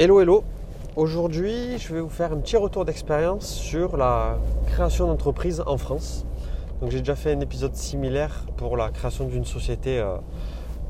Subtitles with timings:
[0.00, 0.44] Hello hello
[0.94, 4.38] Aujourd'hui je vais vous faire un petit retour d'expérience sur la
[4.68, 6.24] création d'entreprise en France.
[6.80, 10.18] Donc j'ai déjà fait un épisode similaire pour la création d'une société euh,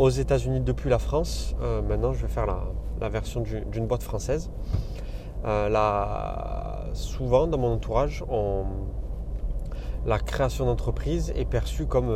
[0.00, 1.54] aux États-Unis depuis la France.
[1.62, 4.50] Euh, maintenant je vais faire la, version d'une boîte française.
[5.44, 5.68] Euh,
[6.92, 8.24] souvent dans mon entourage,
[10.04, 12.12] la création d'entreprise est perçue comme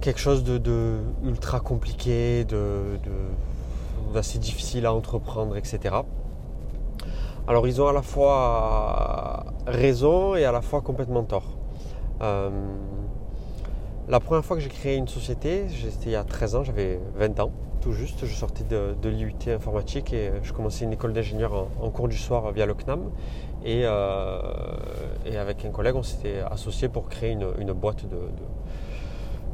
[0.00, 2.98] quelque chose de, ultra compliqué, de
[4.16, 5.96] assez difficile à entreprendre, etc.
[7.46, 11.56] Alors ils ont à la fois raison et à la fois complètement tort.
[12.20, 12.50] Euh,
[14.08, 17.00] la première fois que j'ai créé une société, c'était il y a 13 ans, j'avais
[17.16, 18.26] 20 ans, tout juste.
[18.26, 22.50] Je sortais de, l'IUT informatique et je commençais une école d'ingénieur en, cours du soir
[22.52, 23.10] via le CNAM.
[23.66, 24.40] Euh,
[25.26, 28.04] et, avec un collègue, on s'était associé pour créer une, boîte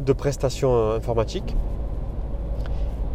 [0.00, 1.54] de prestations informatiques.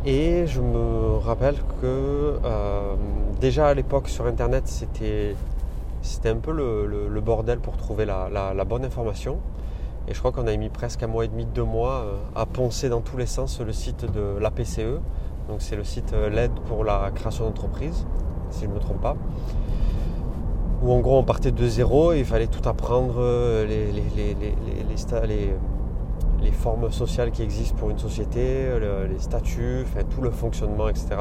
[0.05, 2.95] Et je me rappelle que euh,
[3.41, 5.35] déjà à l'époque sur Internet, c'était,
[6.01, 9.39] c'était un peu le, bordel pour trouver la, bonne information.
[10.07, 12.45] Et je crois qu'on a mis presque un mois et demi, deux mois euh, à
[12.45, 15.01] poncer dans tous les sens le site de l'APCE.
[15.49, 18.05] Donc c'est le site euh, l'aide pour la création d'entreprise,
[18.51, 19.17] si je ne me trompe pas.
[20.81, 23.21] Où en gros on partait de zéro et il fallait tout apprendre,
[23.67, 25.53] les, les, les
[26.41, 28.67] les formes sociales qui existent pour une société,
[29.09, 31.17] les statuts, tout le fonctionnement, etc.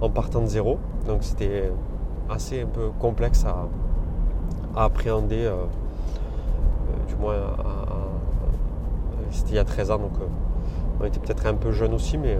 [0.00, 0.78] en partant de zéro.
[1.06, 1.70] Donc c'était
[2.30, 3.68] assez un peu complexe à,
[4.74, 7.34] appréhender, euh, euh, du moins
[9.30, 10.26] c'était il y a 13 ans, donc euh,
[11.00, 12.38] on était peut-être un peu jeune aussi, mais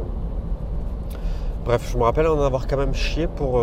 [1.65, 3.63] bref, je me rappelle en avoir quand même chié pour,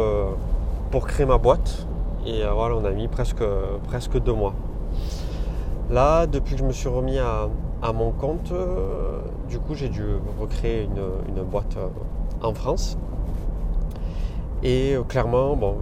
[0.91, 1.87] pour créer ma boîte.
[2.25, 3.43] Et voilà, on a mis presque,
[3.87, 4.53] presque deux mois.
[5.89, 7.47] Là, depuis que je me suis remis à,
[7.81, 10.03] à mon compte, euh, du coup, j'ai dû
[10.39, 11.87] recréer une, boîte euh,
[12.45, 12.97] en France.
[14.63, 15.77] Et euh, clairement, bon,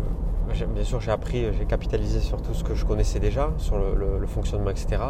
[0.74, 4.28] bien sûr, j'ai appris, j'ai capitalisé sur tout ce que je connaissais déjà, sur le,
[4.28, 5.02] fonctionnement, etc.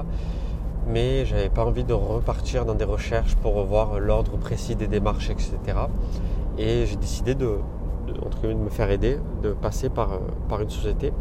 [0.88, 5.30] Mais j'avais pas envie de repartir dans des recherches pour voir l'ordre précis des démarches,
[5.30, 5.58] etc.
[6.58, 7.58] Et j'ai décidé de,
[8.08, 11.12] de, me faire aider, de passer par, par une société.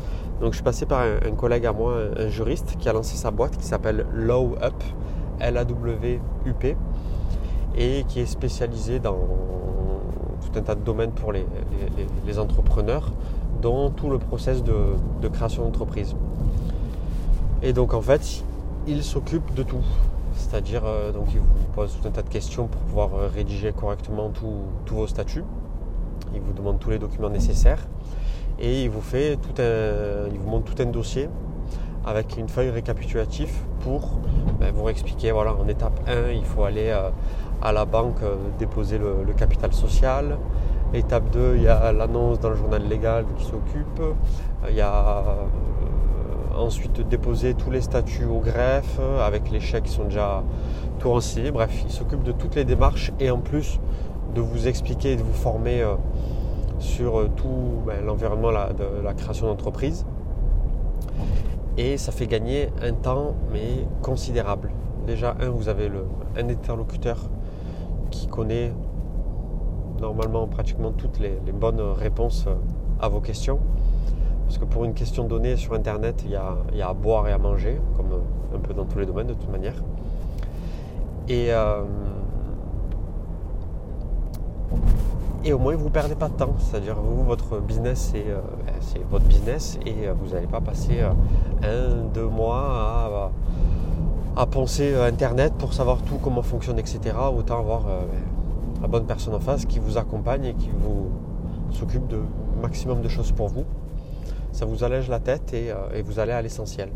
[0.41, 3.33] Donc je suis passé par un collègue à moi, un, juriste, qui a lancé sa
[3.33, 4.75] boîte qui s'appelle Low Up.
[5.41, 6.77] LAWUP
[7.77, 9.19] et qui est spécialisé dans
[10.41, 13.13] tout un tas de domaines pour les, entrepreneurs,
[13.61, 16.15] dont tout le process de, création d'entreprise.
[17.63, 18.45] Et donc en fait,
[18.87, 19.85] il s'occupe de tout.
[20.35, 23.73] C'est-à-dire, euh, donc il vous pose tout un tas de questions pour pouvoir euh, rédiger
[23.73, 25.45] correctement tous vos statuts.
[26.35, 27.87] Il vous demande tous les documents nécessaires
[28.59, 31.29] et il vous fait il vous montre tout un dossier
[32.07, 34.13] avec une feuille récapitulative pour
[34.61, 37.11] ben, vous expliquer, voilà, en étape 1, il faut aller euh,
[37.61, 40.39] à la banque euh, déposer le, capital social.
[40.95, 44.01] Étape 2, il y a l'annonce dans le journal légal qui s'occupe.
[44.01, 44.13] Euh,
[44.71, 45.23] il y a
[46.57, 50.43] ensuite déposer tous les statuts au greffe avec les chèques qui sont déjà
[50.99, 51.51] tout renseignés.
[51.51, 53.79] Bref, il s'occupe de toutes les démarches et en plus
[54.35, 55.85] de vous expliquer et de vous former
[56.79, 60.07] sur tout ben, l'environnement de la création d'entreprise
[61.77, 64.71] et ça fait gagner un temps mais considérable.
[65.07, 65.91] Déjà, un, vous avez
[66.37, 67.19] un interlocuteur
[68.11, 68.73] qui connaît
[70.01, 72.47] normalement pratiquement toutes les, bonnes réponses
[73.01, 73.59] à vos questions.
[74.47, 77.39] Parce que pour une question donnée sur Internet, il y, a, à boire et à
[77.39, 78.21] manger, comme
[78.55, 79.75] un peu dans tous les domaines de toute manière.
[81.29, 81.83] Euh,
[85.47, 86.55] et au moins vous ne perdez pas de temps.
[86.59, 88.41] C'est-à-dire vous, votre business, c'est, euh,
[89.11, 91.11] votre business et euh, vous n'allez pas passer euh,
[91.63, 93.31] un, deux mois
[94.37, 97.17] à, penser Internet pour savoir tout, comment fonctionne, etc.
[97.35, 97.85] Autant avoir
[98.83, 101.11] la bonne personne en face qui vous accompagne et qui vous
[101.71, 102.21] s'occupe de
[102.61, 103.65] maximum de choses pour vous.
[104.53, 106.91] Ça vous allège la tête et, vous allez à l'essentiel.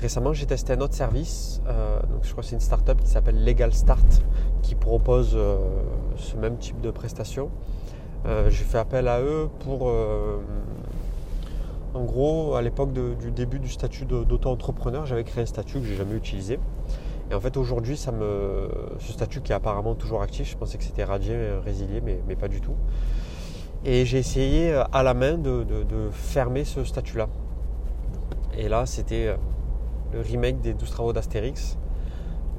[0.00, 1.62] Récemment, j'ai testé un autre service.
[2.10, 4.22] donc, je crois que c'est une startup qui s'appelle Legal Start
[4.66, 5.58] qui propose euh,
[6.16, 7.50] ce même type de prestation.
[8.26, 10.38] Euh, j'ai fait appel à eux pour, euh,
[11.94, 15.94] en gros, à l'époque du début du statut d'auto-entrepreneur, j'avais créé un statut que j'ai
[15.94, 16.58] jamais utilisé.
[17.30, 18.68] Et en fait, aujourd'hui, ça me,
[18.98, 22.34] ce statut qui est apparemment toujours actif, je pensais que c'était radié, résilié, mais, mais,
[22.34, 22.74] pas du tout.
[23.84, 27.28] Et j'ai essayé à la main de, de fermer ce statut-là.
[28.58, 29.36] Et là, c'était
[30.12, 31.78] le remake des 12 travaux d'Astérix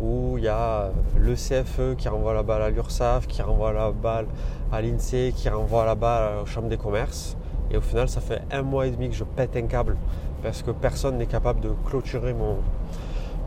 [0.02, 3.92] où il y a le CFE qui renvoie la balle à l'URSSAF, qui renvoie la
[3.92, 4.28] balle
[4.72, 7.36] à l'INSEE, qui renvoie la balle aux chambres des commerces.
[7.72, 9.98] Et au final, ça fait un mois et demi que je pète un câble
[10.44, 12.58] parce que personne n'est capable de clôturer mon,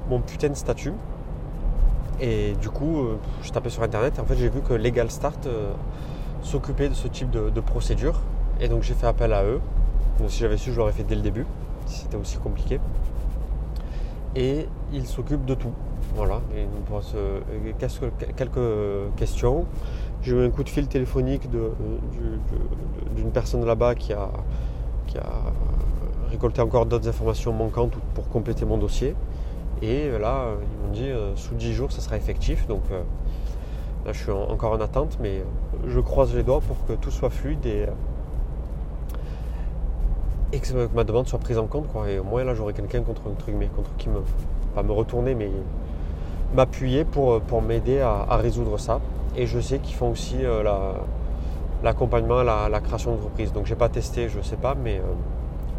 [0.08, 0.92] mon putain de statut.
[2.20, 5.10] Et du coup, euh, je tapais sur internet et en fait, j'ai vu que Legal
[5.10, 5.72] Start euh,
[6.42, 8.20] s'occuper de ce type de, procédure.
[8.60, 9.60] Et donc j'ai fait appel à eux.
[10.28, 11.46] Si j'avais su, je l'aurais fait dès le début,
[11.86, 12.78] si c'était aussi compliqué.
[14.36, 15.72] Et ils s'occupent de tout.
[16.14, 17.14] Voilà, et nous pose
[18.36, 19.66] quelques questions.
[20.22, 24.28] J'ai eu un coup de fil téléphonique d'une personne là-bas qui a,
[25.18, 25.52] a
[26.30, 29.14] récolté encore d'autres informations manquantes pour compléter mon dossier.
[29.82, 32.66] Et là, ils m'ont dit euh, sous 10 jours, ça sera effectif.
[32.66, 33.02] Donc euh,
[34.04, 35.42] là, je suis encore en attente, mais
[35.86, 37.86] je croise les doigts pour que tout soit fluide et,
[40.58, 41.86] que ma demande soit prise en compte.
[42.08, 43.46] Et au moins, là, j'aurai quelqu'un contre, contre
[43.96, 44.20] qui me,
[44.74, 45.50] pas me retourner, mais
[46.54, 49.00] m'appuyer pour, pour m'aider à, résoudre ça.
[49.36, 50.62] Et je sais qu'ils font aussi euh,
[51.82, 53.52] l'accompagnement la, la, création d'entreprise.
[53.52, 55.00] Donc, j'ai pas testé, je ne sais pas, mais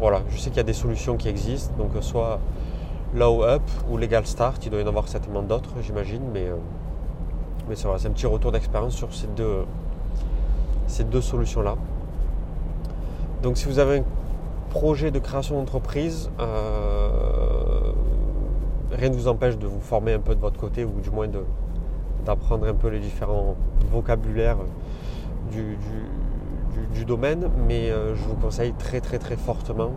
[0.00, 1.74] voilà, je sais qu'il y a des solutions qui existent.
[1.76, 2.40] Donc, soit
[3.14, 4.64] Low Up ou Legal Start.
[4.64, 6.56] Il doit y en avoir certainement d'autres, j'imagine, mais, euh,
[7.68, 9.64] mais c'est un petit retour d'expérience sur ces deux,
[10.86, 11.76] ces deux solutions-là.
[13.42, 14.04] Donc si vous avez un
[14.70, 17.31] projet de création d'entreprise, euh,
[18.92, 21.28] rien ne vous empêche de vous former un peu de votre côté ou du moins
[22.24, 23.56] d'apprendre un peu les différents
[23.90, 24.58] vocabulaires
[25.50, 25.76] du,
[27.04, 29.90] domaine, mais euh, je vous conseille très très très fortement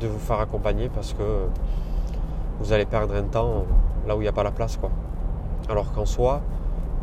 [0.00, 1.22] de vous faire accompagner parce que
[2.58, 3.66] vous allez perdre un temps
[4.06, 4.76] là où il n'y a pas la place.
[4.76, 4.90] Quoi.
[5.68, 6.40] Alors qu'en soi,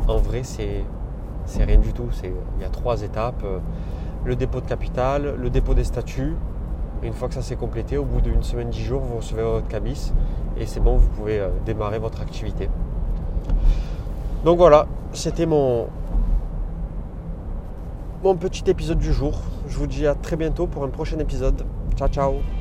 [0.08, 0.84] en vrai, c'est,
[1.58, 2.08] rien du tout.
[2.24, 3.42] Il y a trois étapes.
[3.44, 3.58] Euh,
[4.24, 6.34] le dépôt de capital, le dépôt des statuts.
[7.02, 9.68] Une fois que ça s'est complété, au bout d'une semaine, dix jours, vous recevez votre
[9.68, 10.12] cabis
[10.58, 12.68] et c'est bon, vous pouvez euh, démarrer votre activité.
[14.44, 15.88] Donc voilà, c'était mon,
[18.22, 19.40] mon petit épisode du jour.
[19.68, 21.64] Je vous dis à très bientôt pour un prochain épisode.
[21.96, 22.55] Ciao ciao